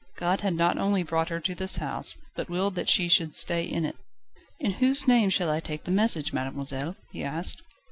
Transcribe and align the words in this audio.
God 0.17 0.41
had 0.41 0.55
not 0.55 0.79
only 0.79 1.03
brought 1.03 1.29
her 1.29 1.39
to 1.41 1.53
this 1.53 1.77
house, 1.77 2.17
but 2.35 2.49
willed 2.49 2.73
that 2.73 2.89
she 2.89 3.07
should 3.07 3.35
stay 3.37 3.63
in 3.63 3.85
it. 3.85 3.95
"In 4.59 4.71
whose 4.71 5.07
name 5.07 5.29
shall 5.29 5.51
I 5.51 5.59
take 5.59 5.83
the 5.83 5.91
message, 5.91 6.33
mademoiselle?" 6.33 6.95
he 7.11 7.23
asked. 7.23 7.61